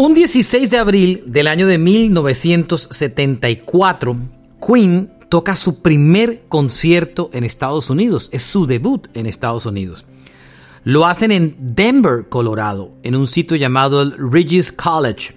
[0.00, 4.16] Un 16 de abril del año de 1974,
[4.64, 8.28] Queen toca su primer concierto en Estados Unidos.
[8.30, 10.06] Es su debut en Estados Unidos.
[10.84, 15.34] Lo hacen en Denver, Colorado, en un sitio llamado el Regis College.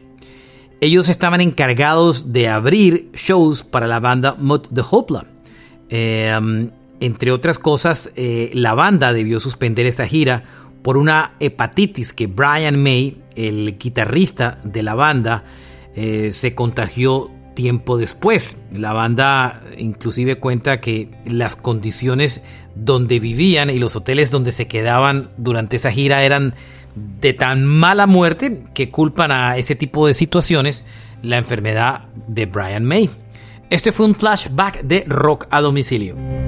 [0.79, 5.25] Ellos estaban encargados de abrir shows para la banda Mud the Hopla.
[5.89, 10.43] Eh, entre otras cosas, eh, la banda debió suspender esa gira
[10.83, 15.43] por una hepatitis que Brian May, el guitarrista de la banda,
[15.95, 18.57] eh, se contagió tiempo después.
[18.73, 22.41] La banda inclusive cuenta que las condiciones
[22.75, 26.55] donde vivían y los hoteles donde se quedaban durante esa gira eran
[26.95, 30.83] de tan mala muerte que culpan a ese tipo de situaciones
[31.21, 33.09] la enfermedad de Brian May.
[33.69, 36.40] Este fue un flashback de rock a domicilio.